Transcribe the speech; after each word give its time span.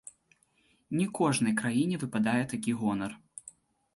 Не 0.99 1.05
кожнай 1.19 1.53
краіне 1.59 1.99
выпадае 2.03 2.41
такі 2.53 2.71
гонар. 2.79 3.11